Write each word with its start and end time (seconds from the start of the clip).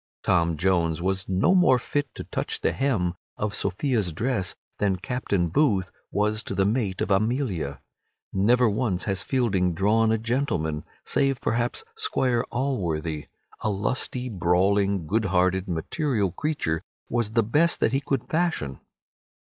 Tom 0.23 0.57
Jones 0.57 0.99
was 0.99 1.29
no 1.29 1.53
more 1.53 1.77
fit 1.77 2.07
to 2.15 2.23
touch 2.23 2.61
the 2.61 2.71
hem 2.71 3.13
of 3.37 3.53
Sophia's 3.53 4.11
dress 4.11 4.55
than 4.79 4.95
Captain 4.95 5.47
Booth 5.47 5.91
was 6.09 6.41
to 6.41 6.55
be 6.55 6.57
the 6.57 6.65
mate 6.65 7.01
of 7.01 7.11
Amelia. 7.11 7.81
Never 8.33 8.67
once 8.67 9.03
has 9.03 9.21
Fielding 9.21 9.75
drawn 9.75 10.11
a 10.11 10.17
gentleman, 10.17 10.85
save 11.05 11.39
perhaps 11.39 11.83
Squire 11.93 12.43
Alworthy. 12.51 13.27
A 13.59 13.69
lusty, 13.69 14.27
brawling, 14.27 15.05
good 15.05 15.25
hearted, 15.25 15.67
material 15.67 16.31
creature 16.31 16.81
was 17.07 17.33
the 17.33 17.43
best 17.43 17.79
that 17.79 17.93
he 17.93 18.01
could 18.01 18.27
fashion. 18.27 18.79